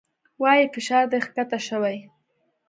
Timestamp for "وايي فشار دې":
0.41-1.19